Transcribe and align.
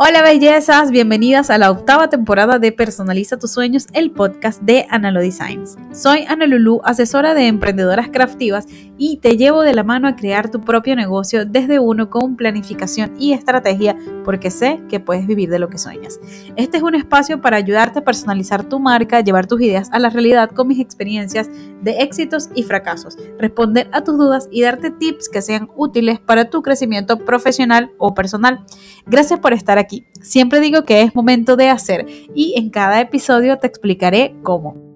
Hola 0.00 0.22
bellezas, 0.22 0.92
bienvenidas 0.92 1.50
a 1.50 1.58
la 1.58 1.72
octava 1.72 2.08
temporada 2.08 2.60
de 2.60 2.70
Personaliza 2.70 3.36
tus 3.36 3.50
sueños, 3.50 3.88
el 3.94 4.12
podcast 4.12 4.62
de 4.62 4.86
Analo 4.90 5.18
Designs. 5.18 5.76
Soy 5.92 6.24
Ana 6.28 6.46
asesora 6.84 7.34
de 7.34 7.48
emprendedoras 7.48 8.08
craftivas 8.08 8.66
y 8.96 9.16
te 9.16 9.36
llevo 9.36 9.62
de 9.62 9.74
la 9.74 9.82
mano 9.82 10.06
a 10.06 10.14
crear 10.14 10.52
tu 10.52 10.60
propio 10.60 10.94
negocio 10.94 11.44
desde 11.44 11.80
uno 11.80 12.10
con 12.10 12.36
planificación 12.36 13.12
y 13.18 13.32
estrategia 13.32 13.96
porque 14.24 14.52
sé 14.52 14.80
que 14.88 15.00
puedes 15.00 15.26
vivir 15.26 15.50
de 15.50 15.58
lo 15.58 15.68
que 15.68 15.78
sueñas. 15.78 16.20
Este 16.54 16.76
es 16.76 16.84
un 16.84 16.94
espacio 16.94 17.40
para 17.40 17.56
ayudarte 17.56 17.98
a 17.98 18.04
personalizar 18.04 18.62
tu 18.62 18.78
marca, 18.78 19.20
llevar 19.20 19.48
tus 19.48 19.60
ideas 19.62 19.88
a 19.90 19.98
la 19.98 20.10
realidad 20.10 20.50
con 20.50 20.68
mis 20.68 20.78
experiencias 20.78 21.50
de 21.82 22.02
éxitos 22.02 22.50
y 22.54 22.62
fracasos, 22.62 23.16
responder 23.38 23.88
a 23.92 24.04
tus 24.04 24.16
dudas 24.16 24.48
y 24.52 24.62
darte 24.62 24.92
tips 24.92 25.28
que 25.28 25.42
sean 25.42 25.68
útiles 25.74 26.20
para 26.20 26.50
tu 26.50 26.62
crecimiento 26.62 27.18
profesional 27.18 27.90
o 27.98 28.14
personal. 28.14 28.64
Gracias 29.06 29.40
por 29.40 29.52
estar 29.52 29.78
aquí 29.78 29.87
Siempre 30.22 30.60
digo 30.60 30.84
que 30.84 31.02
es 31.02 31.14
momento 31.14 31.56
de 31.56 31.68
hacer 31.68 32.06
y 32.34 32.54
en 32.56 32.70
cada 32.70 33.00
episodio 33.00 33.58
te 33.58 33.66
explicaré 33.66 34.34
cómo. 34.42 34.88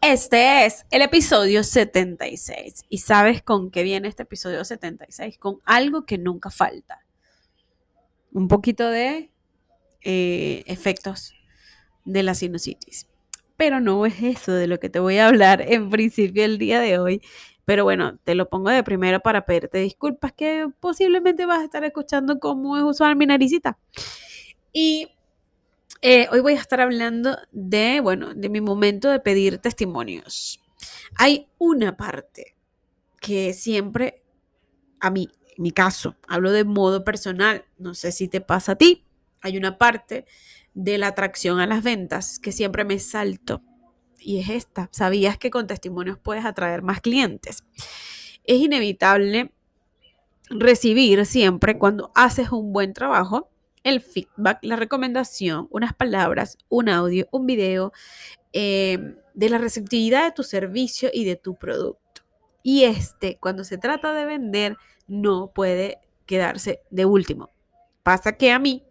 Este 0.00 0.64
es 0.64 0.86
el 0.90 1.02
episodio 1.02 1.62
76. 1.62 2.84
¿Y 2.88 2.98
sabes 2.98 3.42
con 3.42 3.70
qué 3.70 3.82
viene 3.82 4.08
este 4.08 4.22
episodio 4.22 4.64
76? 4.64 5.36
Con 5.38 5.58
algo 5.66 6.06
que 6.06 6.16
nunca 6.16 6.50
falta. 6.50 7.04
Un 8.32 8.48
poquito 8.48 8.88
de 8.88 9.30
eh, 10.02 10.62
efectos 10.66 11.34
de 12.06 12.22
la 12.22 12.34
sinusitis. 12.34 13.06
Pero 13.56 13.80
no 13.80 14.06
es 14.06 14.22
eso 14.22 14.52
de 14.52 14.66
lo 14.66 14.80
que 14.80 14.88
te 14.88 14.98
voy 14.98 15.18
a 15.18 15.26
hablar 15.26 15.60
en 15.60 15.90
principio 15.90 16.44
el 16.44 16.56
día 16.56 16.80
de 16.80 16.98
hoy, 16.98 17.20
pero 17.68 17.84
bueno, 17.84 18.16
te 18.24 18.34
lo 18.34 18.48
pongo 18.48 18.70
de 18.70 18.82
primero 18.82 19.20
para 19.20 19.44
pedirte 19.44 19.76
disculpas 19.76 20.32
que 20.32 20.70
posiblemente 20.80 21.44
vas 21.44 21.60
a 21.60 21.64
estar 21.64 21.84
escuchando 21.84 22.40
cómo 22.40 22.78
es 22.78 22.82
usar 22.82 23.14
mi 23.14 23.26
naricita. 23.26 23.76
Y 24.72 25.08
eh, 26.00 26.28
hoy 26.32 26.40
voy 26.40 26.54
a 26.54 26.60
estar 26.60 26.80
hablando 26.80 27.36
de, 27.52 28.00
bueno, 28.00 28.32
de 28.32 28.48
mi 28.48 28.62
momento 28.62 29.10
de 29.10 29.20
pedir 29.20 29.58
testimonios. 29.58 30.62
Hay 31.16 31.48
una 31.58 31.94
parte 31.98 32.56
que 33.20 33.52
siempre, 33.52 34.24
a 34.98 35.10
mí, 35.10 35.28
en 35.54 35.62
mi 35.62 35.72
caso, 35.72 36.16
hablo 36.26 36.52
de 36.52 36.64
modo 36.64 37.04
personal, 37.04 37.66
no 37.76 37.92
sé 37.92 38.12
si 38.12 38.28
te 38.28 38.40
pasa 38.40 38.72
a 38.72 38.76
ti, 38.76 39.04
hay 39.42 39.58
una 39.58 39.76
parte 39.76 40.24
de 40.72 40.96
la 40.96 41.08
atracción 41.08 41.60
a 41.60 41.66
las 41.66 41.82
ventas 41.82 42.38
que 42.38 42.50
siempre 42.50 42.86
me 42.86 42.98
salto 42.98 43.60
y 44.28 44.40
es 44.40 44.50
esta. 44.50 44.90
¿Sabías 44.92 45.38
que 45.38 45.50
con 45.50 45.66
testimonios 45.66 46.18
puedes 46.18 46.44
atraer 46.44 46.82
más 46.82 47.00
clientes? 47.00 47.64
Es 48.44 48.60
inevitable 48.60 49.52
recibir 50.50 51.24
siempre 51.24 51.78
cuando 51.78 52.12
haces 52.14 52.52
un 52.52 52.74
buen 52.74 52.92
trabajo 52.92 53.48
el 53.84 54.02
feedback, 54.02 54.58
la 54.60 54.76
recomendación, 54.76 55.66
unas 55.70 55.94
palabras, 55.94 56.58
un 56.68 56.90
audio, 56.90 57.26
un 57.30 57.46
video 57.46 57.90
em, 58.52 59.16
de 59.32 59.48
la 59.48 59.56
receptividad 59.56 60.24
de 60.24 60.32
tu 60.32 60.42
servicio 60.42 61.08
y 61.10 61.24
de 61.24 61.36
tu 61.36 61.54
producto. 61.54 62.20
Y 62.62 62.84
este, 62.84 63.38
cuando 63.40 63.64
se 63.64 63.78
trata 63.78 64.12
de 64.12 64.26
vender, 64.26 64.76
no 65.06 65.52
puede 65.54 66.00
quedarse 66.26 66.82
de 66.90 67.06
último. 67.06 67.48
Pasa 68.02 68.32
que 68.32 68.52
a 68.52 68.58
mí, 68.58 68.84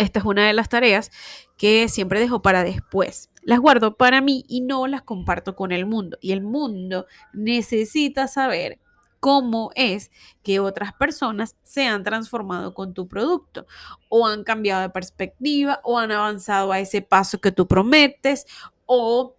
esta 0.00 0.18
es 0.18 0.24
una 0.24 0.46
de 0.46 0.52
las 0.52 0.68
tareas 0.68 1.10
que 1.56 1.88
siempre 1.88 2.20
dejo 2.20 2.42
para 2.42 2.64
después 2.64 3.30
las 3.42 3.58
guardo 3.58 3.96
para 3.96 4.20
mí 4.20 4.44
y 4.48 4.60
no 4.60 4.86
las 4.86 5.02
comparto 5.02 5.56
con 5.56 5.72
el 5.72 5.86
mundo. 5.86 6.18
Y 6.20 6.32
el 6.32 6.42
mundo 6.42 7.06
necesita 7.32 8.28
saber 8.28 8.78
cómo 9.18 9.70
es 9.74 10.10
que 10.42 10.60
otras 10.60 10.92
personas 10.94 11.56
se 11.62 11.86
han 11.86 12.02
transformado 12.02 12.74
con 12.74 12.94
tu 12.94 13.06
producto 13.06 13.66
o 14.08 14.26
han 14.26 14.44
cambiado 14.44 14.82
de 14.82 14.90
perspectiva 14.90 15.80
o 15.84 15.98
han 15.98 16.10
avanzado 16.10 16.72
a 16.72 16.80
ese 16.80 17.02
paso 17.02 17.40
que 17.40 17.52
tú 17.52 17.66
prometes 17.66 18.46
o 18.86 19.36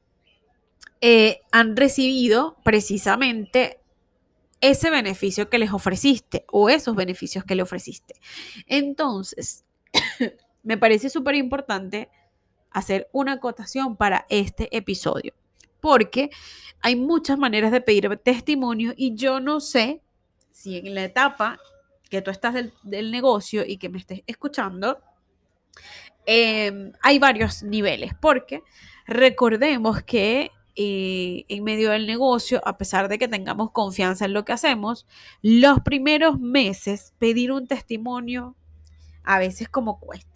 eh, 1.01 1.41
han 1.51 1.75
recibido 1.75 2.57
precisamente 2.63 3.79
ese 4.61 4.91
beneficio 4.91 5.49
que 5.49 5.57
les 5.57 5.73
ofreciste 5.73 6.45
o 6.51 6.69
esos 6.69 6.95
beneficios 6.95 7.43
que 7.43 7.55
le 7.55 7.63
ofreciste. 7.63 8.13
Entonces, 8.67 9.65
me 10.63 10.77
parece 10.77 11.09
súper 11.09 11.35
importante 11.35 12.09
hacer 12.71 13.09
una 13.11 13.33
acotación 13.33 13.95
para 13.95 14.25
este 14.29 14.75
episodio, 14.75 15.33
porque 15.79 16.29
hay 16.81 16.95
muchas 16.95 17.37
maneras 17.37 17.71
de 17.71 17.81
pedir 17.81 18.17
testimonio 18.23 18.93
y 18.95 19.15
yo 19.15 19.39
no 19.39 19.59
sé 19.59 20.01
si 20.51 20.77
en 20.77 20.95
la 20.95 21.03
etapa 21.03 21.59
que 22.09 22.21
tú 22.21 22.29
estás 22.29 22.53
del, 22.53 23.11
negocio 23.11 23.63
y 23.65 23.77
que 23.77 23.89
me 23.89 23.97
estés 23.97 24.21
escuchando, 24.27 24.99
em, 26.25 26.91
hay 27.01 27.19
varios 27.19 27.63
niveles, 27.63 28.13
porque 28.19 28.63
recordemos 29.07 30.03
que 30.03 30.51
eh, 30.75 31.45
en 31.49 31.63
medio 31.63 31.91
del 31.91 32.07
negocio, 32.07 32.61
a 32.65 32.77
pesar 32.77 33.09
de 33.09 33.17
que 33.17 33.27
tengamos 33.27 33.71
confianza 33.71 34.25
en 34.25 34.33
lo 34.33 34.45
que 34.45 34.53
hacemos, 34.53 35.05
los 35.41 35.81
primeros 35.81 36.39
meses 36.39 37.13
pedir 37.19 37.51
un 37.51 37.67
testimonio 37.67 38.55
a 39.23 39.39
veces 39.39 39.67
como 39.67 39.99
cuesta. 39.99 40.30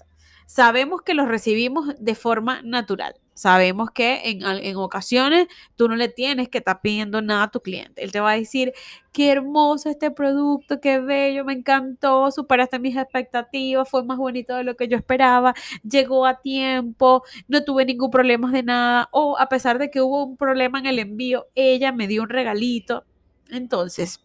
Sabemos 0.46 1.02
que 1.02 1.14
los 1.14 1.28
recibimos 1.28 1.94
de 2.00 2.16
forma 2.16 2.62
natural. 2.64 3.16
Sabemos 3.34 3.92
que 3.92 4.22
en, 4.30 4.78
ocasiones 4.78 5.48
tú 5.76 5.90
no 5.90 5.98
le 5.98 6.08
tienes 6.08 6.48
que 6.48 6.60
estar 6.60 6.80
pidiendo 6.80 7.22
nada 7.22 7.44
a 7.44 7.52
tu 7.52 7.60
cliente. 7.60 8.02
Él 8.02 8.14
te 8.14 8.22
va 8.22 8.32
a 8.32 8.38
decir, 8.38 8.72
qué 9.12 9.30
hermoso 9.30 9.90
este 9.90 10.10
producto, 10.10 10.80
qué 10.80 11.00
bello, 11.00 11.44
me 11.44 11.52
encantó, 11.52 12.32
superaste 12.32 12.80
mis 12.80 12.96
expectativas, 12.96 13.90
fue 13.90 14.06
más 14.06 14.18
bonito 14.18 14.56
de 14.56 14.64
lo 14.64 14.78
que 14.78 14.88
yo 14.88 14.96
esperaba, 14.96 15.54
llegó 15.84 16.26
a 16.26 16.40
tiempo, 16.40 17.24
no 17.50 17.64
tuve 17.66 17.84
ningún 17.86 18.10
problema 18.10 18.50
de 18.52 18.64
nada, 18.64 19.10
o 19.12 19.38
a 19.38 19.50
pesar 19.50 19.80
de 19.80 19.92
que 19.92 20.02
hubo 20.02 20.24
un 20.24 20.38
problema 20.38 20.80
en 20.80 20.86
el 20.86 21.00
envío, 21.00 21.48
ella 21.56 21.92
me 21.92 22.08
dio 22.08 22.24
un 22.24 22.30
regalito. 22.30 23.04
Entonces, 23.50 24.25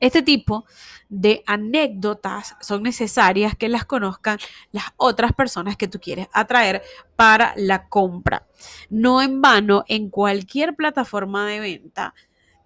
este 0.00 0.22
tipo 0.22 0.64
de 1.10 1.42
anécdotas 1.46 2.56
son 2.60 2.82
necesarias 2.82 3.54
que 3.54 3.68
las 3.68 3.84
conozcan 3.84 4.38
las 4.72 4.86
otras 4.96 5.32
personas 5.32 5.76
que 5.76 5.88
tú 5.88 6.00
quieres 6.00 6.28
atraer 6.32 6.82
para 7.16 7.52
la 7.56 7.88
compra. 7.88 8.46
No 8.88 9.20
en 9.20 9.42
vano, 9.42 9.84
en 9.88 10.08
cualquier 10.08 10.74
plataforma 10.74 11.46
de 11.46 11.60
venta 11.60 12.14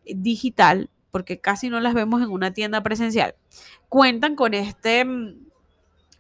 digital, 0.05 0.91
porque 1.11 1.41
casi 1.41 1.71
no 1.71 1.81
las 1.81 1.95
vemos 1.95 2.23
en 2.23 2.31
una 2.31 2.53
tienda 2.53 2.83
presencial, 2.83 3.35
cuentan 3.89 4.37
con 4.37 4.55
este 4.55 5.05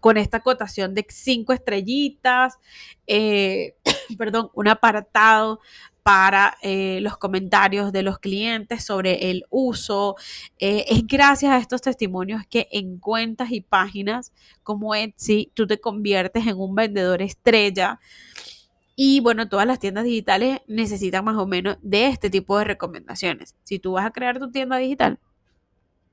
con 0.00 0.18
esta 0.18 0.40
cotación 0.40 0.92
de 0.92 1.06
cinco 1.08 1.54
estrellitas, 1.54 2.58
eh, 3.06 3.74
perdón, 4.18 4.50
un 4.52 4.68
apartado 4.68 5.60
para 6.04 6.58
eh, 6.60 6.98
los 7.00 7.16
comentarios 7.16 7.90
de 7.90 8.02
los 8.02 8.18
clientes 8.18 8.84
sobre 8.84 9.30
el 9.30 9.46
uso. 9.48 10.16
Eh, 10.58 10.84
es 10.88 11.06
gracias 11.06 11.50
a 11.50 11.56
estos 11.56 11.80
testimonios 11.80 12.42
que 12.48 12.68
en 12.72 12.98
cuentas 12.98 13.50
y 13.50 13.62
páginas 13.62 14.30
como 14.62 14.94
Etsy 14.94 15.50
tú 15.54 15.66
te 15.66 15.80
conviertes 15.80 16.46
en 16.46 16.60
un 16.60 16.74
vendedor 16.74 17.22
estrella. 17.22 18.00
Y 18.94 19.20
bueno, 19.20 19.48
todas 19.48 19.66
las 19.66 19.78
tiendas 19.78 20.04
digitales 20.04 20.60
necesitan 20.66 21.24
más 21.24 21.38
o 21.38 21.46
menos 21.46 21.78
de 21.80 22.08
este 22.08 22.28
tipo 22.28 22.58
de 22.58 22.64
recomendaciones. 22.64 23.56
Si 23.64 23.78
tú 23.78 23.92
vas 23.92 24.04
a 24.04 24.10
crear 24.10 24.38
tu 24.38 24.50
tienda 24.50 24.76
digital, 24.76 25.18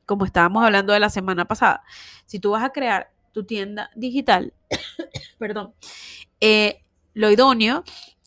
como 0.05 0.23
estábamos 0.23 0.63
hablando 0.63 0.93
de 0.93 1.01
la 1.01 1.09
semana 1.09 1.43
pasada, 1.43 1.83
si 2.25 2.39
tú 2.39 2.51
vas 2.51 2.63
a 2.63 2.71
crear 2.71 3.11
tu 3.33 3.43
tienda 3.43 3.91
digital, 3.95 4.53
perdón, 5.37 5.73
eh, 6.39 6.81
lo 7.13 7.29
idóneo 7.29 7.83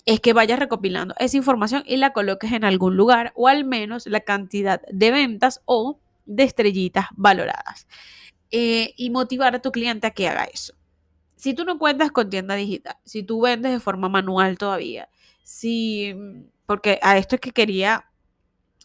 es 0.06 0.20
que 0.20 0.32
vayas 0.32 0.58
recopilando 0.58 1.14
esa 1.18 1.36
información 1.36 1.82
y 1.86 1.96
la 1.96 2.12
coloques 2.12 2.52
en 2.52 2.64
algún 2.64 2.96
lugar 2.96 3.32
o 3.34 3.48
al 3.48 3.64
menos 3.64 4.06
la 4.06 4.20
cantidad 4.20 4.82
de 4.90 5.10
ventas 5.10 5.62
o 5.64 5.98
de 6.26 6.42
estrellitas 6.42 7.06
valoradas 7.12 7.86
eh, 8.50 8.92
y 8.96 9.10
motivar 9.10 9.54
a 9.54 9.62
tu 9.62 9.72
cliente 9.72 10.06
a 10.06 10.10
que 10.10 10.28
haga 10.28 10.44
eso. 10.44 10.74
Si 11.36 11.54
tú 11.54 11.64
no 11.64 11.78
cuentas 11.78 12.10
con 12.12 12.30
tienda 12.30 12.54
digital, 12.54 12.96
si 13.04 13.22
tú 13.22 13.40
vendes 13.40 13.72
de 13.72 13.80
forma 13.80 14.08
manual 14.08 14.58
todavía, 14.58 15.08
si, 15.42 16.14
porque 16.66 16.98
a 17.02 17.18
esto 17.18 17.34
es 17.36 17.40
que 17.40 17.50
quería, 17.50 18.10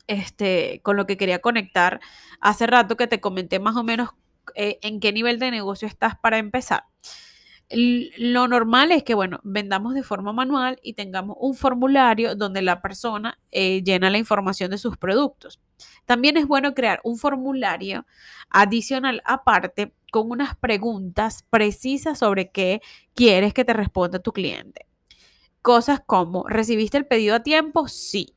este, 0.08 0.82
con 0.84 0.98
lo 0.98 1.06
que 1.06 1.18
quería 1.18 1.40
conectar 1.40 2.00
hace 2.42 2.66
rato 2.66 2.98
que 2.98 3.08
te 3.08 3.22
comenté 3.22 3.60
más 3.60 3.76
o 3.76 3.84
menos 3.84 4.10
eh, 4.56 4.80
en 4.82 5.00
qué 5.00 5.14
nivel 5.14 5.38
de 5.38 5.52
negocio 5.52 5.88
estás 5.88 6.18
para 6.18 6.38
empezar 6.38 6.86
lo 7.72 8.48
normal 8.48 8.92
es 8.92 9.04
que, 9.04 9.14
bueno, 9.14 9.40
vendamos 9.44 9.94
de 9.94 10.02
forma 10.02 10.34
manual 10.34 10.80
y 10.82 10.94
tengamos 10.94 11.38
un 11.40 11.54
formulario 11.54 12.36
donde 12.36 12.64
la 12.64 12.82
persona 12.82 13.40
eh, 13.52 13.84
llena 13.84 14.10
la 14.10 14.18
información 14.18 14.72
de 14.72 14.80
sus 14.80 14.98
productos. 14.98 15.60
También 16.06 16.38
es 16.38 16.48
bueno 16.48 16.74
crear 16.74 17.00
un 17.04 17.18
formulario 17.18 18.08
adicional 18.50 19.22
aparte 19.24 19.94
con 20.12 20.32
unas 20.32 20.56
preguntas 20.56 21.46
precisas 21.52 22.18
sobre 22.18 22.50
qué 22.50 22.82
quieres 23.14 23.54
que 23.54 23.66
te 23.66 23.74
responda 23.74 24.18
tu 24.18 24.32
cliente. 24.32 24.88
Cosas 25.62 26.02
como, 26.04 26.48
¿recibiste 26.48 26.98
el 26.98 27.06
pedido 27.06 27.36
a 27.36 27.44
tiempo? 27.44 27.88
Sí. 27.88 28.34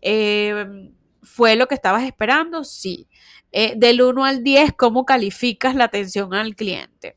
Em, 0.00 0.94
¿Fue 1.22 1.56
lo 1.56 1.66
que 1.66 1.74
estabas 1.74 2.04
esperando? 2.04 2.62
Sí. 2.62 3.08
Eh, 3.50 3.74
del 3.76 4.02
1 4.02 4.24
al 4.24 4.44
10, 4.44 4.74
¿cómo 4.74 5.04
calificas 5.04 5.74
la 5.74 5.84
atención 5.84 6.34
al 6.34 6.54
cliente? 6.54 7.16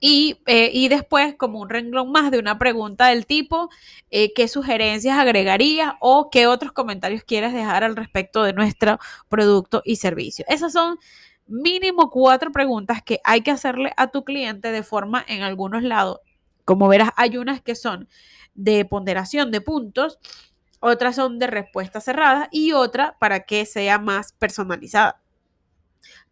Y, 0.00 0.40
eh, 0.46 0.70
y, 0.72 0.88
después, 0.88 1.34
como 1.36 1.60
un 1.60 1.68
renglón 1.68 2.10
más 2.10 2.30
de 2.30 2.38
una 2.38 2.58
pregunta 2.58 3.08
del 3.08 3.26
tipo, 3.26 3.68
eh, 4.10 4.32
¿qué 4.34 4.48
sugerencias 4.48 5.18
agregarías 5.18 5.92
o 6.00 6.30
qué 6.30 6.46
otros 6.46 6.72
comentarios 6.72 7.22
quieres 7.22 7.52
dejar 7.52 7.84
al 7.84 7.96
respecto 7.96 8.42
de 8.42 8.54
nuestro 8.54 8.98
producto 9.28 9.82
y 9.84 9.96
servicio? 9.96 10.44
Esas 10.48 10.72
son 10.72 10.98
mínimo 11.46 12.10
cuatro 12.10 12.50
preguntas 12.52 13.02
que 13.02 13.20
hay 13.24 13.42
que 13.42 13.50
hacerle 13.50 13.92
a 13.96 14.06
tu 14.08 14.24
cliente 14.24 14.72
de 14.72 14.82
forma 14.82 15.24
en 15.28 15.42
algunos 15.42 15.82
lados. 15.82 16.20
Como 16.64 16.88
verás, 16.88 17.10
hay 17.16 17.36
unas 17.36 17.60
que 17.60 17.74
son 17.74 18.08
de 18.54 18.84
ponderación 18.84 19.50
de 19.50 19.60
puntos, 19.60 20.18
otras 20.80 21.16
son 21.16 21.38
de 21.38 21.46
respuesta 21.46 22.00
cerrada 22.00 22.48
y 22.50 22.72
otra 22.72 23.16
para 23.20 23.40
que 23.40 23.66
sea 23.66 23.98
más 23.98 24.32
personalizada. 24.32 25.20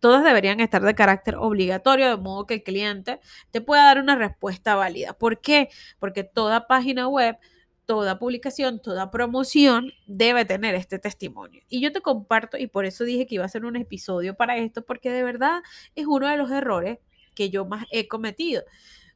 Todas 0.01 0.23
deberían 0.25 0.61
estar 0.61 0.83
de 0.83 0.95
carácter 0.95 1.37
obligatorio, 1.37 2.09
de 2.09 2.17
modo 2.17 2.47
que 2.47 2.55
el 2.55 2.63
cliente 2.63 3.21
te 3.51 3.61
pueda 3.61 3.85
dar 3.85 3.99
una 3.99 4.15
respuesta 4.15 4.77
válida. 4.77 5.13
¿Por 5.13 5.41
qué? 5.41 5.71
Porque 5.99 6.23
toda 6.25 6.69
página 6.69 7.09
web, 7.09 7.37
toda 7.85 8.19
publicación, 8.19 8.81
toda 8.81 9.11
promoción 9.11 9.93
debe 10.07 10.45
tener 10.45 10.75
este 10.75 10.99
testimonio. 10.99 11.63
Y 11.69 11.81
yo 11.81 11.91
te 11.93 12.01
comparto, 12.01 12.59
y 12.59 12.67
por 12.69 12.85
eso 12.85 13.05
dije 13.05 13.27
que 13.27 13.37
iba 13.37 13.45
a 13.45 13.49
ser 13.49 13.65
un 13.65 13.77
episodio 13.77 14.37
para 14.37 14.57
esto, 14.59 14.85
porque 14.85 15.11
de 15.11 15.23
verdad 15.25 15.63
es 15.97 16.07
uno 16.07 16.29
de 16.29 16.37
los 16.37 16.51
errores 16.51 16.99
que 17.35 17.51
yo 17.51 17.65
más 17.65 17.87
he 17.91 18.07
cometido. 18.07 18.63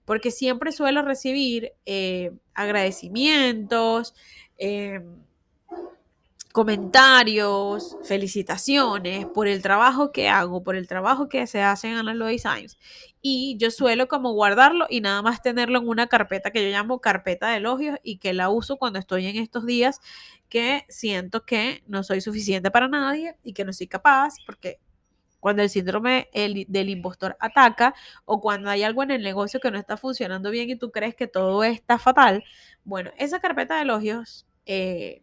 Porque 0.05 0.31
siempre 0.31 0.73
suelo 0.73 1.03
recibir 1.03 1.75
eh, 1.87 2.33
agradecimientos, 2.55 4.15
eh, 4.59 5.01
comentarios, 6.53 7.97
felicitaciones 8.05 9.27
por 9.27 9.49
el 9.49 9.63
trabajo 9.63 10.13
que 10.13 10.29
hago, 10.29 10.63
por 10.63 10.77
el 10.77 10.87
trabajo 10.87 11.29
que 11.29 11.47
se 11.47 11.63
hace 11.63 11.89
en 11.89 11.97
Analog 11.97 12.29
Designs. 12.29 12.79
Y 13.23 13.57
yo 13.59 13.71
suelo 13.71 14.07
como 14.07 14.33
guardarlo 14.33 14.87
y 14.91 15.01
nada 15.01 15.23
más 15.23 15.43
tenerlo 15.43 15.79
en 15.79 15.89
una 15.89 16.09
carpeta 16.09 16.51
que 16.51 16.63
yo 16.63 16.71
llamo 16.71 17.01
carpeta 17.01 17.49
de 17.49 17.57
elogios 17.57 17.99
y 18.03 18.19
que 18.19 18.35
la 18.35 18.51
uso 18.51 18.77
cuando 18.77 18.99
estoy 18.99 19.27
en 19.27 19.37
estos 19.37 19.65
días 19.67 20.01
que 20.51 20.85
siento 20.89 21.45
que 21.47 21.83
no 21.87 22.03
soy 22.05 22.21
suficiente 22.21 22.71
para 22.71 22.87
nadie 22.87 23.37
y 23.43 23.55
que 23.55 23.65
no 23.65 23.73
soy 23.73 23.87
capaz 23.87 24.35
porque 24.45 24.79
cuando 25.41 25.63
el 25.63 25.71
síndrome 25.71 26.29
del 26.33 26.89
impostor 26.89 27.37
ataca 27.41 27.95
o 28.27 28.41
cuando 28.41 28.71
hay 28.71 28.85
algo 28.85 29.03
en 29.03 29.11
el 29.11 29.23
negocio 29.23 29.59
que 29.59 29.73
no 29.73 29.79
está 29.79 29.97
funcionando 29.97 30.51
bien 30.51 30.71
y 30.71 30.77
tú 30.77 30.93
crees 30.93 31.17
que 31.17 31.27
todo 31.27 31.65
está 31.65 31.99
fatal, 31.99 32.45
bueno, 32.85 33.11
esa 33.19 33.41
carpeta 33.41 33.77
de 33.77 33.83
elogios 33.83 34.47
eh, 34.67 35.22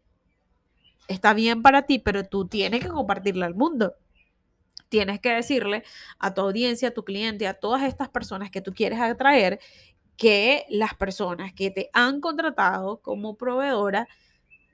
está 1.09 1.33
bien 1.33 1.61
para 1.61 1.81
ti, 1.81 1.99
pero 1.99 2.23
tú 2.23 2.47
tienes 2.47 2.81
que 2.81 2.89
compartirla 2.89 3.45
al 3.47 3.55
mundo. 3.55 3.95
Tienes 4.87 5.19
que 5.19 5.33
decirle 5.33 5.83
a 6.17 6.33
tu 6.33 6.41
audiencia, 6.41 6.89
a 6.89 6.91
tu 6.91 7.03
cliente, 7.03 7.47
a 7.47 7.53
todas 7.53 7.83
estas 7.83 8.09
personas 8.09 8.49
que 8.49 8.61
tú 8.61 8.73
quieres 8.73 8.99
atraer, 8.99 9.59
que 10.15 10.65
las 10.69 10.93
personas 10.93 11.53
que 11.53 11.71
te 11.71 11.89
han 11.93 12.21
contratado 12.21 13.01
como 13.01 13.35
proveedora, 13.37 14.07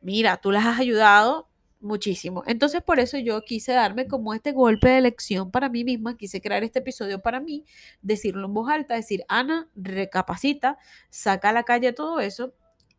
mira, 0.02 0.38
tú 0.38 0.52
las 0.52 0.66
has 0.66 0.80
ayudado 0.80 1.50
muchísimo. 1.80 2.44
Entonces 2.48 2.82
por 2.82 3.00
eso 3.00 3.18
yo 3.18 3.42
quise 3.42 3.74
darme 3.74 4.08
como 4.08 4.34
este 4.34 4.52
golpe 4.52 4.90
de 4.90 4.98
elección 4.98 5.52
para 5.52 5.70
mí 5.70 5.84
misma, 5.84 6.18
quise 6.18 6.42
crear 6.42 6.64
este 6.64 6.80
episodio 6.80 7.22
para 7.22 7.40
mí, 7.40 7.64
decirlo 8.02 8.48
en 8.48 8.54
voz 8.54 8.70
alta, 8.70 8.96
decir, 8.96 9.24
Ana, 9.28 9.70
recapacita, 9.76 10.78
saca 11.10 11.50
a 11.50 11.54
la 11.54 11.64
calle 11.64 11.94
todo 11.94 12.20
eso 12.20 12.54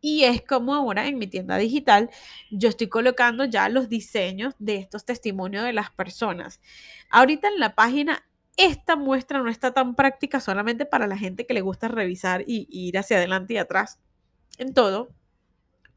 y 0.06 0.22
es 0.22 0.40
como 0.40 0.72
ahora 0.72 1.08
en 1.08 1.18
mi 1.18 1.26
tienda 1.26 1.56
digital 1.56 2.10
yo 2.52 2.68
estoy 2.68 2.86
colocando 2.86 3.44
ya 3.44 3.68
los 3.68 3.88
diseños 3.88 4.54
de 4.60 4.76
estos 4.76 5.04
testimonios 5.04 5.64
de 5.64 5.72
las 5.72 5.90
personas. 5.90 6.60
Ahorita 7.10 7.48
en 7.48 7.58
la 7.58 7.74
página 7.74 8.24
esta 8.56 8.94
muestra 8.94 9.40
no 9.40 9.50
está 9.50 9.74
tan 9.74 9.96
práctica 9.96 10.38
solamente 10.38 10.86
para 10.86 11.08
la 11.08 11.18
gente 11.18 11.44
que 11.44 11.54
le 11.54 11.60
gusta 11.60 11.88
revisar 11.88 12.44
y, 12.46 12.68
ir 12.70 12.96
hacia 12.96 13.16
adelante 13.16 13.54
y 13.54 13.56
atrás 13.56 13.98
en 14.58 14.74
todo. 14.74 15.08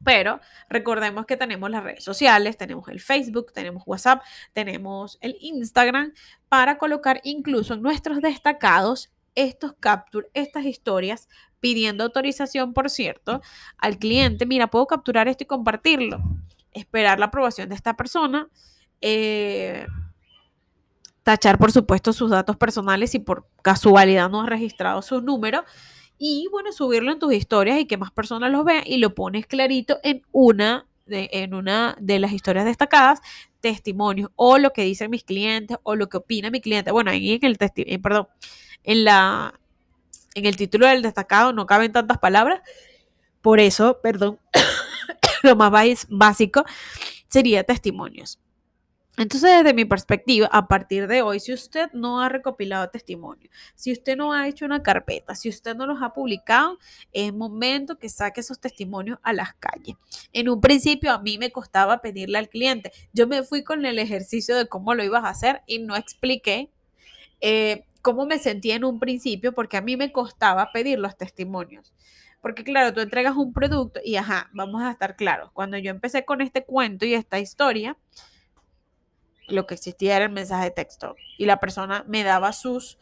Pero 0.04 0.40
recordemos 0.68 1.24
que 1.24 1.36
tenemos 1.36 1.70
las 1.70 1.84
redes 1.84 2.02
sociales, 2.02 2.56
tenemos 2.56 2.88
el 2.88 2.98
Facebook, 2.98 3.52
tenemos 3.52 3.84
WhatsApp, 3.86 4.22
tenemos 4.52 5.18
el 5.20 5.36
Instagram 5.40 6.14
para 6.48 6.78
colocar 6.78 7.20
incluso 7.22 7.74
en 7.74 7.82
nuestros 7.82 8.20
destacados 8.20 9.12
estos 9.36 9.74
capture, 9.78 10.28
estas 10.34 10.64
historias, 10.64 11.28
pidiendo 11.60 12.04
autorización, 12.04 12.72
por 12.72 12.90
cierto, 12.90 13.40
al 13.78 13.98
cliente, 13.98 14.46
mira, 14.46 14.68
puedo 14.68 14.86
capturar 14.86 15.28
esto 15.28 15.44
y 15.44 15.46
compartirlo, 15.46 16.20
esperar 16.72 17.18
la 17.18 17.26
aprobación 17.26 17.68
de 17.68 17.74
esta 17.74 17.96
persona, 17.96 18.48
eh, 19.00 19.86
tachar, 21.22 21.58
por 21.58 21.70
supuesto, 21.70 22.12
sus 22.12 22.30
datos 22.30 22.56
personales 22.56 23.10
si 23.10 23.18
por 23.18 23.46
casualidad 23.62 24.30
no 24.30 24.42
ha 24.42 24.46
registrado 24.46 25.02
su 25.02 25.20
número, 25.20 25.64
y 26.18 26.48
bueno, 26.50 26.70
subirlo 26.72 27.12
en 27.12 27.18
tus 27.18 27.32
historias 27.32 27.78
y 27.78 27.86
que 27.86 27.96
más 27.96 28.10
personas 28.10 28.50
lo 28.50 28.62
vean 28.62 28.82
y 28.84 28.98
lo 28.98 29.14
pones 29.14 29.46
clarito 29.46 29.98
en 30.02 30.22
una 30.32 30.86
de, 31.06 31.30
en 31.32 31.54
una 31.54 31.96
de 32.00 32.18
las 32.18 32.32
historias 32.32 32.64
destacadas, 32.64 33.20
testimonios 33.60 34.30
o 34.36 34.58
lo 34.58 34.72
que 34.72 34.82
dicen 34.82 35.10
mis 35.10 35.24
clientes 35.24 35.78
o 35.82 35.96
lo 35.96 36.08
que 36.08 36.18
opina 36.18 36.50
mi 36.50 36.60
cliente. 36.60 36.92
Bueno, 36.92 37.10
ahí 37.10 37.32
en 37.32 37.44
el 37.44 37.58
testimonio, 37.58 37.96
eh, 37.96 37.98
perdón, 37.98 38.28
en 38.84 39.04
la 39.04 39.59
en 40.34 40.46
el 40.46 40.56
título 40.56 40.86
del 40.86 41.02
destacado 41.02 41.52
no 41.52 41.66
caben 41.66 41.92
tantas 41.92 42.18
palabras. 42.18 42.60
Por 43.40 43.60
eso, 43.60 44.00
perdón, 44.02 44.38
lo 45.42 45.56
más 45.56 46.06
básico 46.08 46.64
sería 47.28 47.64
testimonios. 47.64 48.38
Entonces, 49.16 49.50
desde 49.50 49.74
mi 49.74 49.84
perspectiva, 49.84 50.48
a 50.50 50.66
partir 50.66 51.06
de 51.06 51.20
hoy, 51.20 51.40
si 51.40 51.52
usted 51.52 51.90
no 51.92 52.22
ha 52.22 52.28
recopilado 52.28 52.88
testimonios, 52.88 53.52
si 53.74 53.92
usted 53.92 54.16
no 54.16 54.32
ha 54.32 54.48
hecho 54.48 54.64
una 54.64 54.82
carpeta, 54.82 55.34
si 55.34 55.48
usted 55.48 55.76
no 55.76 55.86
los 55.86 56.00
ha 56.00 56.14
publicado, 56.14 56.78
es 57.12 57.34
momento 57.34 57.98
que 57.98 58.08
saque 58.08 58.40
esos 58.40 58.60
testimonios 58.60 59.18
a 59.22 59.34
las 59.34 59.52
calles. 59.54 59.96
En 60.32 60.48
un 60.48 60.60
principio 60.60 61.12
a 61.12 61.18
mí 61.18 61.36
me 61.36 61.52
costaba 61.52 62.00
pedirle 62.00 62.38
al 62.38 62.48
cliente. 62.48 62.92
Yo 63.12 63.26
me 63.26 63.42
fui 63.42 63.62
con 63.62 63.84
el 63.84 63.98
ejercicio 63.98 64.56
de 64.56 64.68
cómo 64.68 64.94
lo 64.94 65.04
ibas 65.04 65.24
a 65.24 65.30
hacer 65.30 65.62
y 65.66 65.80
no 65.80 65.96
expliqué 65.96 66.70
eh, 67.42 67.84
cómo 68.02 68.26
me 68.26 68.38
sentía 68.38 68.76
en 68.76 68.84
un 68.84 68.98
principio, 68.98 69.52
porque 69.52 69.76
a 69.76 69.82
mí 69.82 69.96
me 69.96 70.12
costaba 70.12 70.72
pedir 70.72 70.98
los 70.98 71.16
testimonios. 71.16 71.92
Porque 72.40 72.64
claro, 72.64 72.94
tú 72.94 73.00
entregas 73.00 73.36
un 73.36 73.52
producto 73.52 74.00
y 74.04 74.16
ajá, 74.16 74.48
vamos 74.52 74.82
a 74.82 74.90
estar 74.90 75.16
claros. 75.16 75.50
Cuando 75.52 75.76
yo 75.76 75.90
empecé 75.90 76.24
con 76.24 76.40
este 76.40 76.64
cuento 76.64 77.04
y 77.04 77.14
esta 77.14 77.38
historia, 77.38 77.96
lo 79.46 79.66
que 79.66 79.74
existía 79.74 80.16
era 80.16 80.24
el 80.26 80.32
mensaje 80.32 80.64
de 80.64 80.70
texto 80.70 81.16
y 81.36 81.44
la 81.44 81.60
persona 81.60 82.04
me 82.08 82.24
daba 82.24 82.52
sus 82.52 82.98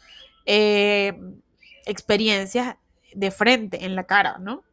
eh, 0.46 1.18
experiencias 1.86 2.76
de 3.14 3.30
frente, 3.30 3.84
en 3.84 3.94
la 3.94 4.04
cara, 4.04 4.38
¿no? 4.38 4.64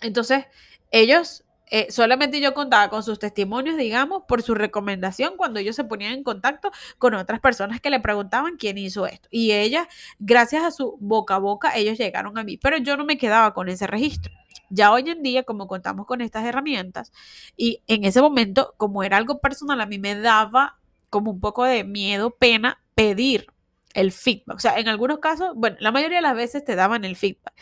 Entonces, 0.00 0.46
ellos 0.90 1.44
eh, 1.70 1.88
solamente 1.90 2.40
yo 2.40 2.54
contaba 2.54 2.88
con 2.88 3.02
sus 3.02 3.18
testimonios, 3.18 3.76
digamos, 3.76 4.22
por 4.26 4.42
su 4.42 4.54
recomendación 4.54 5.36
cuando 5.36 5.60
ellos 5.60 5.76
se 5.76 5.84
ponían 5.84 6.12
en 6.12 6.22
contacto 6.22 6.70
con 6.98 7.14
otras 7.14 7.40
personas 7.40 7.80
que 7.80 7.90
le 7.90 8.00
preguntaban 8.00 8.56
quién 8.56 8.78
hizo 8.78 9.06
esto. 9.06 9.28
Y 9.30 9.52
ellas, 9.52 9.86
gracias 10.18 10.64
a 10.64 10.70
su 10.70 10.96
boca 11.00 11.36
a 11.36 11.38
boca, 11.38 11.76
ellos 11.76 11.98
llegaron 11.98 12.38
a 12.38 12.44
mí. 12.44 12.56
Pero 12.56 12.78
yo 12.78 12.96
no 12.96 13.04
me 13.04 13.18
quedaba 13.18 13.54
con 13.54 13.68
ese 13.68 13.86
registro. 13.86 14.32
Ya 14.70 14.92
hoy 14.92 15.08
en 15.08 15.22
día, 15.22 15.44
como 15.44 15.66
contamos 15.66 16.06
con 16.06 16.20
estas 16.20 16.44
herramientas, 16.44 17.12
y 17.56 17.82
en 17.86 18.04
ese 18.04 18.20
momento, 18.20 18.74
como 18.76 19.02
era 19.02 19.16
algo 19.16 19.38
personal, 19.38 19.80
a 19.80 19.86
mí 19.86 19.98
me 19.98 20.14
daba 20.14 20.78
como 21.10 21.30
un 21.30 21.40
poco 21.40 21.64
de 21.64 21.84
miedo, 21.84 22.30
pena 22.30 22.82
pedir 22.94 23.46
el 23.94 24.12
feedback. 24.12 24.56
O 24.56 24.60
sea, 24.60 24.78
en 24.78 24.88
algunos 24.88 25.18
casos, 25.18 25.52
bueno, 25.54 25.76
la 25.80 25.92
mayoría 25.92 26.18
de 26.18 26.22
las 26.22 26.36
veces 26.36 26.64
te 26.64 26.76
daban 26.76 27.04
el 27.04 27.16
feedback, 27.16 27.54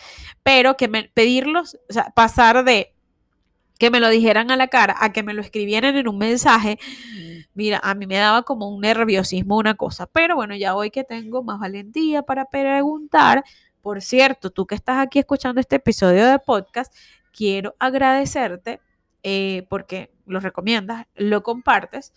pero 0.43 0.77
que 0.77 0.89
pedirlos, 1.15 1.79
o 1.89 1.93
sea, 1.93 2.11
pasar 2.15 2.65
de 2.65 2.96
que 3.79 3.91
me 3.91 4.01
lo 4.01 4.09
dijeran 4.09 4.51
a 4.51 4.57
la 4.57 4.69
cara, 4.69 4.97
a 5.01 5.13
que 5.13 5.23
me 5.23 5.35
lo 5.35 5.43
escribieran 5.43 5.97
en 5.97 6.09
un 6.09 6.19
mensaje, 6.19 6.79
mira, 7.55 7.81
a 7.83 7.95
mí 7.95 8.07
me 8.07 8.17
daba 8.17 8.43
como 8.43 8.69
un 8.69 8.81
nerviosismo 8.81 9.57
una 9.57 9.75
cosa, 9.75 10.07
pero 10.07 10.37
bueno, 10.37 10.55
ya 10.57 10.75
hoy 10.75 10.91
que 10.91 11.05
tengo 11.05 11.43
más 11.43 11.59
valentía 11.59 12.23
para 12.23 12.47
preguntar, 12.47 13.45
por 13.83 14.03
cierto, 14.03 14.51
tú 14.51 14.67
que 14.67 14.75
estás 14.75 14.99
aquí 14.99 15.19
escuchando 15.19 15.61
este 15.61 15.77
episodio 15.77 16.27
de 16.27 16.39
podcast, 16.39 16.93
quiero 17.33 17.77
agradecerte 17.79 18.81
eh, 19.23 19.67
porque 19.69 20.11
lo 20.27 20.41
recomiendas, 20.41 21.07
lo 21.15 21.43
compartes. 21.43 22.13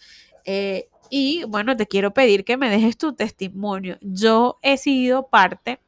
Eh, 0.45 0.89
y 1.09 1.43
bueno, 1.45 1.75
te 1.75 1.87
quiero 1.87 2.13
pedir 2.13 2.45
que 2.45 2.57
me 2.57 2.69
dejes 2.69 2.97
tu 2.97 3.13
testimonio. 3.13 3.97
Yo 4.01 4.59
he 4.61 4.77
sido 4.77 5.27
parte 5.27 5.79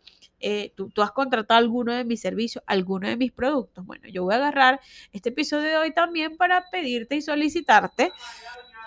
eh, 0.41 0.73
tú, 0.75 0.91
has 1.01 1.11
contratado 1.11 1.57
alguno 1.57 1.93
de 1.93 2.03
mis 2.03 2.21
servicios, 2.21 2.63
alguno 2.67 3.07
de 3.07 3.17
mis 3.17 3.31
productos. 3.31 3.85
Bueno, 3.85 4.07
yo 4.09 4.23
voy 4.23 4.33
a 4.33 4.37
agarrar 4.37 4.79
este 5.11 5.29
episodio 5.29 5.69
de 5.69 5.77
hoy 5.77 5.93
también 5.93 6.37
para 6.37 6.69
pedirte 6.69 7.15
y 7.15 7.21
solicitarte 7.21 8.11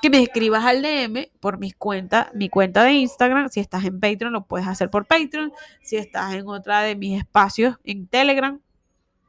que 0.03 0.11
me 0.11 0.23
escribas 0.23 0.65
al 0.65 0.83
DM 0.83 1.31
por 1.41 1.59
mis 1.59 1.75
cuentas, 1.75 2.29
mi 2.35 2.49
cuenta 2.49 2.85
de 2.85 2.93
Instagram. 2.93 3.49
Si 3.49 3.61
estás 3.61 3.85
en 3.85 4.01
Patreon, 4.01 4.33
lo 4.33 4.45
puedes 4.47 4.67
hacer 4.67 4.91
por 4.91 5.07
Patreon. 5.07 5.53
Si 5.83 5.97
estás 5.97 6.35
en 6.35 6.47
otra 6.47 6.83
de 6.83 6.95
mis 6.95 7.19
espacios 7.19 7.77
en 7.85 8.07
Telegram, 8.07 8.61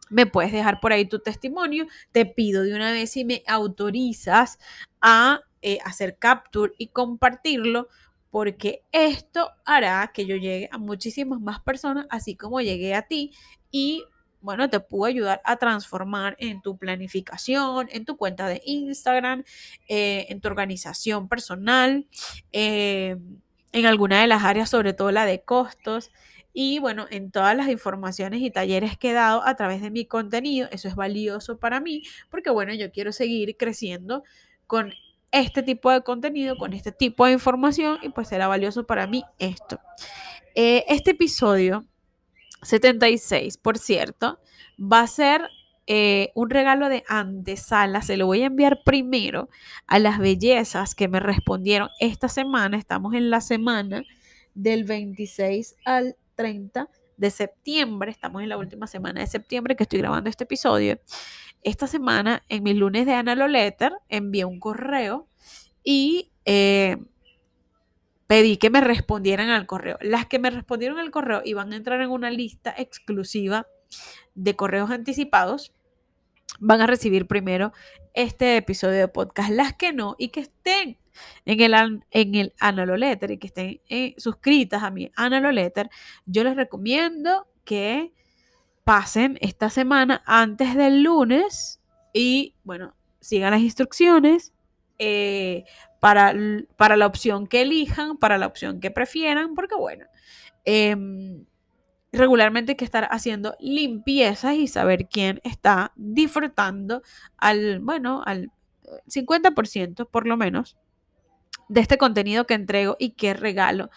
me 0.10 0.26
puedes 0.26 0.52
dejar 0.52 0.80
por 0.80 0.92
ahí 0.92 1.06
tu 1.06 1.20
testimonio. 1.20 1.88
Te 2.12 2.26
pido 2.26 2.64
de 2.64 2.76
una 2.76 2.92
vez 2.92 3.12
si 3.12 3.24
me 3.24 3.44
autorizas 3.48 4.60
a 5.00 5.42
eh, 5.62 5.80
hacer 5.84 6.18
capture 6.18 6.74
y 6.78 6.88
compartirlo 6.88 7.88
porque 8.36 8.84
esto 8.92 9.50
hará 9.64 10.12
que 10.14 10.26
yo 10.26 10.36
llegue 10.36 10.68
a 10.70 10.78
muchísimas 10.78 11.40
más 11.40 11.62
personas, 11.62 12.06
así 12.10 12.36
como 12.36 12.60
llegué 12.60 12.94
a 12.94 13.04
ti 13.04 13.32
y 13.72 14.04
bueno, 14.42 14.70
te 14.70 14.82
puedo 14.82 15.06
ayudar 15.06 15.40
a 15.46 15.56
transformar 15.56 16.36
en 16.38 16.62
tu 16.62 16.78
planificación, 16.78 17.88
en 17.90 18.04
tu 18.04 18.18
cuenta 18.18 18.50
de 18.50 18.62
Instagram, 18.66 19.46
eh, 19.88 20.26
en 20.28 20.42
tu 20.42 20.50
organización 20.50 21.30
personal, 21.30 22.08
eh, 22.52 23.16
en 23.72 23.86
alguna 23.86 24.20
de 24.20 24.28
las 24.28 24.44
áreas, 24.44 24.70
sobre 24.70 24.92
todo 24.92 25.14
la 25.14 25.26
de 25.26 25.42
costos. 25.42 26.12
Y 26.52 26.80
bueno, 26.80 27.06
en 27.12 27.32
todas 27.32 27.56
las 27.56 27.70
informaciones 27.70 28.42
y 28.42 28.52
talleres 28.52 28.98
que 28.98 29.12
he 29.12 29.14
dado 29.14 29.48
a 29.48 29.56
través 29.56 29.82
de 29.82 29.92
mi 29.92 30.04
contenido, 30.04 30.68
eso 30.74 30.90
es 30.90 30.96
valioso 30.96 31.58
para 31.58 31.80
mí, 31.80 32.04
porque 32.30 32.50
bueno, 32.50 32.74
yo 32.74 32.92
quiero 32.92 33.14
seguir 33.14 33.56
creciendo 33.56 34.24
con 34.68 34.92
este 35.36 35.64
tipo 35.64 35.92
de 35.92 36.02
contenido, 36.02 36.58
con 36.58 36.74
este 36.74 36.92
tipo 36.92 37.26
de 37.26 37.34
información, 37.34 38.00
y 38.02 38.10
pues 38.10 38.30
será 38.30 38.48
valioso 38.48 38.86
para 38.86 39.06
mí 39.06 39.24
esto. 39.38 39.80
Eh, 40.56 40.86
este 40.88 41.12
episodio 41.12 41.86
76, 42.62 43.58
por 43.58 43.78
cierto, 43.78 44.40
va 44.80 45.02
a 45.02 45.08
ser 45.08 45.50
eh, 45.88 46.32
un 46.36 46.50
regalo 46.50 46.88
de 46.88 47.04
antesala. 47.08 48.02
Se 48.02 48.18
lo 48.18 48.26
voy 48.26 48.44
a 48.44 48.48
enviar 48.48 48.82
primero 48.84 49.50
a 49.88 50.00
las 50.00 50.20
bellezas 50.20 50.96
que 50.96 51.10
me 51.10 51.20
respondieron 51.20 51.90
esta 52.00 52.30
semana. 52.30 52.78
Estamos 52.78 53.14
en 53.14 53.30
la 53.30 53.42
semana 53.42 54.04
del 54.54 54.86
26 54.86 55.76
al 55.84 56.16
30 56.36 56.90
de 57.18 57.32
septiembre. 57.32 58.12
Estamos 58.12 58.42
en 58.42 58.50
la 58.50 58.58
última 58.58 58.88
semana 58.88 59.22
de 59.22 59.28
septiembre 59.28 59.76
que 59.76 59.84
estoy 59.84 60.00
grabando 60.00 60.30
este 60.30 60.44
episodio. 60.44 61.00
Esta 61.64 61.88
semana, 61.88 62.44
en 62.50 62.64
mis 62.64 62.76
lunes 62.76 63.06
de 63.06 63.14
Ana 63.14 63.36
Letter, 63.36 63.94
envié 64.10 64.46
un 64.46 64.60
correo 64.60 65.28
y 65.84 66.32
eh, 66.46 66.98
pedí 68.28 68.58
que 68.58 68.70
me 68.70 68.82
respondieran 68.82 69.50
al 69.50 69.66
correo. 69.66 69.98
Las 70.02 70.26
que 70.28 70.40
me 70.40 70.50
respondieron 70.50 71.00
al 71.00 71.12
correo 71.12 71.42
iban 71.46 71.74
a 71.74 71.76
entrar 71.76 72.02
en 72.02 72.10
una 72.10 72.30
lista 72.32 72.74
exclusiva 72.78 73.68
de 74.36 74.56
correos 74.56 74.92
anticipados. 74.92 75.74
Van 76.60 76.82
a 76.82 76.88
recibir 76.88 77.28
primero 77.28 77.74
este 78.14 78.58
episodio 78.58 79.00
de 79.00 79.08
podcast. 79.08 79.50
Las 79.50 79.74
que 79.74 79.94
no 79.94 80.16
y 80.18 80.30
que 80.30 80.42
estén 80.42 80.98
en 81.46 81.60
el, 81.62 81.74
en 82.12 82.36
el 82.80 83.00
Letter 83.00 83.32
y 83.32 83.38
que 83.38 83.48
estén 83.48 83.82
eh, 83.90 84.14
suscritas 84.18 84.84
a 84.84 84.92
mi 84.92 85.12
Letter, 85.52 85.90
yo 86.26 86.44
les 86.44 86.56
recomiendo 86.56 87.48
que 87.64 88.14
pasen 88.84 89.38
esta 89.42 89.70
semana 89.70 90.24
antes 90.26 90.76
del 90.76 91.04
lunes 91.04 91.82
y, 92.14 92.56
bueno, 92.64 92.96
sigan 93.20 93.52
las 93.52 93.62
instrucciones. 93.62 94.54
Eh, 94.98 95.66
para, 96.00 96.34
para 96.78 96.96
la 96.98 97.08
opción 97.08 97.48
que 97.48 97.64
elijan, 97.64 98.18
para 98.18 98.38
la 98.38 98.46
opción 98.46 98.80
que 98.80 98.92
prefieran, 98.92 99.56
porque 99.56 99.74
bueno, 99.76 100.06
em, 100.64 101.46
regularmente 102.12 102.74
hay 102.74 102.76
que 102.76 102.86
estar 102.86 103.08
haciendo 103.12 103.56
limpiezas 103.60 104.54
y 104.54 104.68
saber 104.68 105.08
quién 105.08 105.42
está 105.44 105.94
disfrutando 105.96 107.02
al, 107.38 107.80
bueno, 107.80 108.22
al 108.24 108.52
50% 109.08 110.08
por 110.10 110.28
lo 110.28 110.38
menos 110.38 110.78
de 111.68 111.82
este 111.82 111.98
contenido 111.98 112.46
que 112.46 112.54
entrego 112.54 112.96
y 113.00 113.12
que 113.12 113.34
regalo 113.34 113.90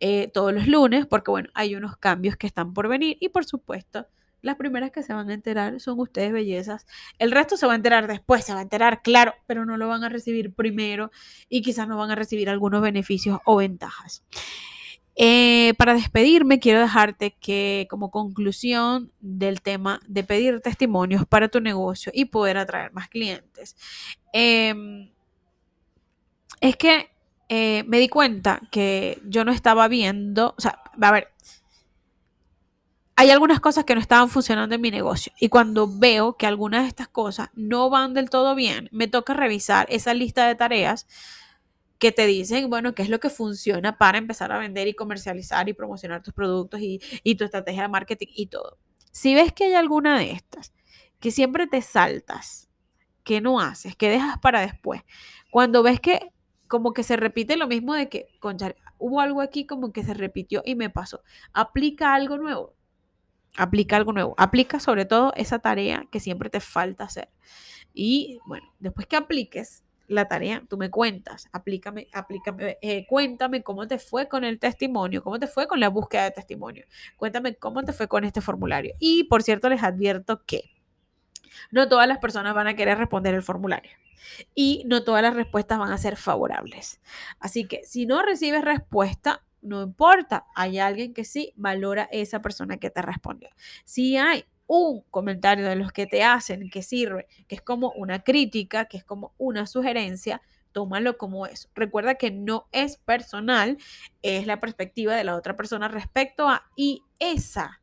eh, 0.00 0.28
todos 0.32 0.52
los 0.52 0.68
lunes, 0.68 1.06
porque 1.06 1.30
bueno, 1.30 1.48
hay 1.54 1.74
unos 1.74 1.96
cambios 1.96 2.36
que 2.36 2.46
están 2.46 2.74
por 2.74 2.88
venir 2.88 3.16
y 3.20 3.28
por 3.30 3.44
supuesto 3.44 4.06
las 4.42 4.56
primeras 4.56 4.92
que 4.92 5.02
se 5.02 5.12
van 5.12 5.28
a 5.30 5.34
enterar 5.34 5.80
son 5.80 5.98
ustedes, 5.98 6.32
bellezas. 6.32 6.86
El 7.18 7.32
resto 7.32 7.56
se 7.56 7.66
va 7.66 7.72
a 7.72 7.76
enterar 7.76 8.06
después, 8.06 8.44
se 8.44 8.52
va 8.52 8.60
a 8.60 8.62
enterar, 8.62 9.02
claro, 9.02 9.34
pero 9.46 9.64
no 9.64 9.76
lo 9.76 9.88
van 9.88 10.04
a 10.04 10.08
recibir 10.08 10.54
primero 10.54 11.10
y 11.48 11.62
quizás 11.62 11.88
no 11.88 11.96
van 11.96 12.12
a 12.12 12.14
recibir 12.14 12.48
algunos 12.48 12.80
beneficios 12.80 13.40
o 13.44 13.56
ventajas. 13.56 14.22
Eh, 15.16 15.72
para 15.78 15.94
despedirme, 15.94 16.60
quiero 16.60 16.78
dejarte 16.78 17.34
que 17.40 17.86
como 17.88 18.10
conclusión 18.10 19.10
del 19.20 19.62
tema 19.62 19.98
de 20.06 20.22
pedir 20.22 20.60
testimonios 20.60 21.26
para 21.26 21.48
tu 21.48 21.60
negocio 21.60 22.12
y 22.14 22.26
poder 22.26 22.58
atraer 22.58 22.92
más 22.92 23.08
clientes, 23.08 23.76
em, 24.32 25.10
es 26.60 26.76
que 26.76 27.08
eh, 27.48 27.84
me 27.86 27.98
di 27.98 28.08
cuenta 28.08 28.60
que 28.70 29.20
yo 29.24 29.44
no 29.44 29.52
estaba 29.52 29.86
viendo, 29.88 30.54
o 30.56 30.60
sea, 30.60 30.82
a 31.00 31.12
ver, 31.12 31.28
hay 33.14 33.30
algunas 33.30 33.60
cosas 33.60 33.84
que 33.84 33.94
no 33.94 34.00
estaban 34.00 34.28
funcionando 34.28 34.74
en 34.74 34.80
mi 34.80 34.90
negocio 34.90 35.32
y 35.40 35.48
cuando 35.48 35.88
veo 35.88 36.36
que 36.36 36.46
algunas 36.46 36.82
de 36.82 36.88
estas 36.88 37.08
cosas 37.08 37.48
no 37.54 37.88
van 37.88 38.14
del 38.14 38.28
todo 38.30 38.54
bien, 38.54 38.88
me 38.92 39.08
toca 39.08 39.32
revisar 39.32 39.86
esa 39.90 40.12
lista 40.12 40.46
de 40.46 40.54
tareas 40.54 41.06
que 41.98 42.12
te 42.12 42.26
dicen, 42.26 42.68
bueno, 42.68 42.94
qué 42.94 43.02
es 43.02 43.08
lo 43.08 43.20
que 43.20 43.30
funciona 43.30 43.96
para 43.96 44.18
empezar 44.18 44.52
a 44.52 44.58
vender 44.58 44.86
y 44.86 44.94
comercializar 44.94 45.68
y 45.68 45.72
promocionar 45.72 46.22
tus 46.22 46.34
productos 46.34 46.80
y, 46.80 47.00
y 47.22 47.36
tu 47.36 47.44
estrategia 47.44 47.82
de 47.82 47.88
marketing 47.88 48.28
y 48.34 48.48
todo. 48.48 48.78
Si 49.12 49.34
ves 49.34 49.52
que 49.52 49.64
hay 49.64 49.74
alguna 49.74 50.18
de 50.18 50.32
estas 50.32 50.74
que 51.20 51.30
siempre 51.30 51.66
te 51.66 51.80
saltas, 51.80 52.68
que 53.24 53.40
no 53.40 53.60
haces, 53.60 53.96
que 53.96 54.10
dejas 54.10 54.38
para 54.38 54.60
después, 54.60 55.02
cuando 55.50 55.82
ves 55.82 56.00
que 56.00 56.32
como 56.68 56.92
que 56.92 57.02
se 57.02 57.16
repite 57.16 57.56
lo 57.56 57.66
mismo 57.66 57.94
de 57.94 58.08
que, 58.08 58.28
concha, 58.40 58.74
hubo 58.98 59.20
algo 59.20 59.40
aquí 59.40 59.66
como 59.66 59.92
que 59.92 60.04
se 60.04 60.14
repitió 60.14 60.62
y 60.64 60.74
me 60.74 60.90
pasó, 60.90 61.22
aplica 61.52 62.14
algo 62.14 62.38
nuevo 62.38 62.76
aplica 63.56 63.96
algo 63.96 64.12
nuevo. 64.12 64.34
Aplica 64.38 64.80
sobre 64.80 65.04
todo 65.04 65.32
esa 65.34 65.58
tarea 65.58 66.06
que 66.10 66.20
siempre 66.20 66.50
te 66.50 66.60
falta 66.60 67.04
hacer. 67.04 67.30
Y 67.94 68.38
bueno, 68.46 68.74
después 68.78 69.06
que 69.06 69.16
apliques 69.16 69.82
la 70.08 70.28
tarea, 70.28 70.62
tú 70.68 70.76
me 70.76 70.90
cuentas, 70.90 71.48
aplícame, 71.52 72.06
aplícame, 72.12 72.78
eh, 72.80 73.06
cuéntame 73.08 73.64
cómo 73.64 73.88
te 73.88 73.98
fue 73.98 74.28
con 74.28 74.44
el 74.44 74.60
testimonio, 74.60 75.22
cómo 75.22 75.38
te 75.40 75.48
fue 75.48 75.66
con 75.66 75.80
la 75.80 75.88
búsqueda 75.88 76.24
de 76.24 76.30
testimonio, 76.30 76.84
cuéntame 77.16 77.56
cómo 77.56 77.82
te 77.82 77.92
fue 77.92 78.06
con 78.06 78.24
este 78.24 78.40
formulario. 78.40 78.94
Y 79.00 79.24
por 79.24 79.42
cierto, 79.42 79.68
les 79.68 79.82
advierto 79.82 80.44
que 80.44 80.75
no 81.70 81.88
todas 81.88 82.08
las 82.08 82.18
personas 82.18 82.54
van 82.54 82.66
a 82.66 82.74
querer 82.74 82.98
responder 82.98 83.34
el 83.34 83.42
formulario 83.42 83.92
y 84.54 84.82
no 84.86 85.04
todas 85.04 85.22
las 85.22 85.34
respuestas 85.34 85.78
van 85.78 85.92
a 85.92 85.98
ser 85.98 86.16
favorables. 86.16 87.00
Así 87.38 87.66
que 87.66 87.82
si 87.84 88.06
no 88.06 88.22
recibes 88.22 88.64
respuesta, 88.64 89.42
no 89.62 89.82
importa, 89.82 90.46
hay 90.54 90.78
alguien 90.78 91.12
que 91.12 91.24
sí 91.24 91.52
valora 91.56 92.08
esa 92.12 92.40
persona 92.40 92.76
que 92.76 92.90
te 92.90 93.02
respondió. 93.02 93.50
Si 93.84 94.16
hay 94.16 94.44
un 94.66 95.02
comentario 95.10 95.66
de 95.66 95.76
los 95.76 95.92
que 95.92 96.06
te 96.06 96.24
hacen 96.24 96.70
que 96.70 96.82
sirve, 96.82 97.26
que 97.48 97.56
es 97.56 97.62
como 97.62 97.92
una 97.92 98.22
crítica, 98.22 98.86
que 98.86 98.96
es 98.96 99.04
como 99.04 99.32
una 99.38 99.66
sugerencia, 99.66 100.42
tómalo 100.72 101.16
como 101.16 101.46
eso. 101.46 101.68
Recuerda 101.74 102.16
que 102.16 102.30
no 102.30 102.68
es 102.72 102.96
personal, 102.98 103.78
es 104.22 104.46
la 104.46 104.60
perspectiva 104.60 105.14
de 105.14 105.24
la 105.24 105.36
otra 105.36 105.56
persona 105.56 105.88
respecto 105.88 106.48
a 106.48 106.64
y 106.76 107.02
esa 107.18 107.80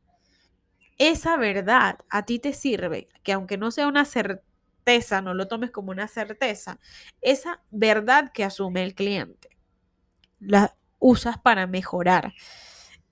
esa 0.98 1.36
verdad 1.36 1.98
a 2.10 2.24
ti 2.24 2.38
te 2.38 2.52
sirve, 2.52 3.08
que 3.22 3.32
aunque 3.32 3.58
no 3.58 3.70
sea 3.70 3.88
una 3.88 4.04
certeza, 4.04 5.20
no 5.22 5.34
lo 5.34 5.48
tomes 5.48 5.70
como 5.70 5.90
una 5.90 6.08
certeza, 6.08 6.78
esa 7.20 7.62
verdad 7.70 8.32
que 8.32 8.44
asume 8.44 8.82
el 8.84 8.94
cliente. 8.94 9.48
La, 10.38 10.76
usas 10.98 11.38
para 11.38 11.66
mejorar. 11.66 12.32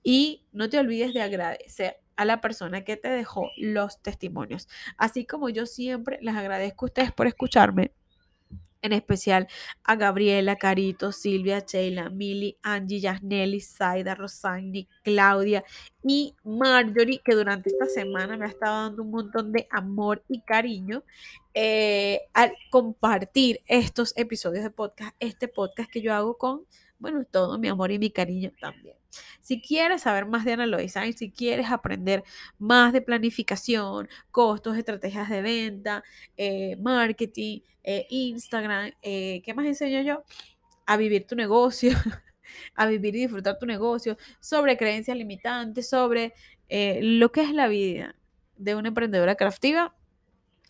Y 0.03 0.45
no 0.51 0.69
te 0.69 0.79
olvides 0.79 1.13
de 1.13 1.21
agradecer 1.21 1.97
a 2.15 2.25
la 2.25 2.41
persona 2.41 2.83
que 2.83 2.97
te 2.97 3.09
dejó 3.09 3.49
los 3.57 4.01
testimonios. 4.01 4.67
Así 4.97 5.25
como 5.25 5.49
yo 5.49 5.65
siempre 5.65 6.19
les 6.21 6.35
agradezco 6.35 6.85
a 6.85 6.87
ustedes 6.87 7.11
por 7.11 7.27
escucharme, 7.27 7.91
en 8.83 8.93
especial 8.93 9.47
a 9.83 9.95
Gabriela, 9.95 10.57
Carito, 10.57 11.11
Silvia, 11.11 11.59
Sheila, 11.65 12.09
Mili, 12.09 12.57
Angie, 12.61 12.99
Yasneli, 12.99 13.61
Zaida, 13.61 14.13
Rosani, 14.13 14.87
Claudia 15.03 15.63
y 16.03 16.35
Marjorie, 16.43 17.21
que 17.23 17.33
durante 17.33 17.69
esta 17.69 17.85
semana 17.87 18.37
me 18.37 18.45
ha 18.45 18.49
estado 18.49 18.83
dando 18.83 19.01
un 19.01 19.11
montón 19.11 19.51
de 19.51 19.67
amor 19.71 20.21
y 20.27 20.41
cariño 20.41 21.03
eh, 21.53 22.21
al 22.33 22.53
compartir 22.69 23.61
estos 23.67 24.13
episodios 24.17 24.63
de 24.63 24.69
podcast, 24.69 25.15
este 25.19 25.47
podcast 25.47 25.89
que 25.89 26.01
yo 26.01 26.13
hago 26.13 26.37
con 26.37 26.65
bueno, 27.03 27.25
todo 27.25 27.59
mi 27.59 27.67
amor 27.67 27.91
y 27.91 27.99
mi 27.99 28.09
cariño 28.11 28.53
también. 28.61 28.95
Si 29.41 29.61
quieres 29.61 30.03
saber 30.03 30.25
más 30.25 30.45
de 30.45 30.53
Analog 30.53 30.79
Design, 30.79 31.11
si 31.11 31.31
quieres 31.31 31.69
aprender 31.69 32.23
más 32.57 32.93
de 32.93 33.01
planificación, 33.01 34.07
costos, 34.31 34.77
estrategias 34.77 35.29
de 35.29 35.41
venta, 35.41 36.01
eh, 36.37 36.77
marketing, 36.77 37.59
eh, 37.83 38.07
Instagram, 38.09 38.91
eh, 39.01 39.41
¿qué 39.43 39.53
más 39.53 39.65
enseño 39.65 40.01
yo? 40.01 40.23
A 40.85 40.95
vivir 40.95 41.27
tu 41.27 41.35
negocio, 41.35 41.91
a 42.75 42.87
vivir 42.87 43.17
y 43.17 43.23
disfrutar 43.23 43.59
tu 43.59 43.65
negocio, 43.65 44.15
sobre 44.39 44.77
creencias 44.77 45.17
limitantes, 45.17 45.89
sobre 45.89 46.33
lo 46.69 47.31
que 47.33 47.41
es 47.41 47.51
la 47.51 47.67
vida 47.67 48.15
de 48.55 48.75
una 48.75 48.87
emprendedora 48.87 49.35
craftiva. 49.35 49.93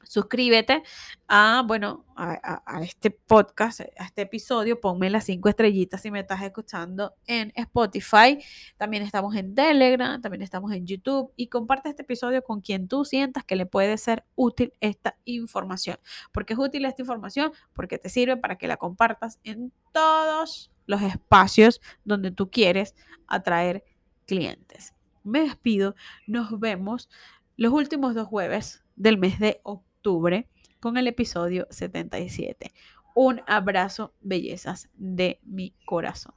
Suscríbete 0.03 0.83
a, 1.27 1.63
bueno, 1.65 2.05
a, 2.15 2.81
este 2.83 3.12
podcast, 3.12 3.81
a 3.81 4.05
este 4.05 4.24
episodio, 4.24 4.79
ponme 4.79 5.10
las 5.10 5.25
cinco 5.25 5.50
estrellitas 5.50 6.01
si 6.01 6.12
me 6.12 6.19
estás 6.19 6.41
escuchando 6.41 7.15
en 7.25 7.51
Spotify. 7.55 8.39
También 8.77 9.03
estamos 9.03 9.36
en 9.36 9.55
Telegram, 9.55 10.22
también 10.22 10.41
estamos 10.41 10.72
en 10.74 10.86
YouTube 10.86 11.31
y 11.36 11.48
comparte 11.48 11.89
este 11.89 12.03
episodio 12.03 12.43
con 12.43 12.62
quien 12.62 12.88
tú 12.88 13.05
sientas 13.05 13.43
que 13.43 13.55
le 13.55 13.65
puede 13.65 13.98
ser 13.98 14.25
útil 14.36 14.74
esta 14.79 15.17
información. 15.25 15.98
¿Por 16.31 16.45
qué 16.45 16.53
es 16.53 16.60
útil 16.60 16.86
esta 16.86 17.01
información? 17.01 17.51
Porque 17.74 17.98
te 17.98 18.10
sirve 18.10 18.38
para 18.38 18.57
que 18.57 18.67
la 18.67 18.77
compartas 18.77 19.39
en 19.43 19.72
todos 19.91 20.72
los 20.86 21.01
espacios 21.01 21.81
donde 22.03 22.31
tú 22.31 22.50
quieres 22.50 22.95
atraer 23.27 23.83
clientes. 24.25 24.93
Me 25.24 25.41
despido, 25.41 25.95
nos 26.27 26.60
vemos 26.60 27.10
los 27.55 27.72
últimos 27.72 28.15
dos 28.15 28.27
jueves 28.27 28.83
del 28.95 29.17
mes 29.17 29.39
de 29.39 29.62
octubre 30.03 30.50
con 30.81 30.98
el 30.98 31.07
episodio 31.07 31.65
77. 31.69 32.74
Un 33.15 33.41
abrazo, 33.48 34.13
bellezas 34.19 34.89
de 34.95 35.39
mi 35.43 35.74
corazón. 35.86 36.33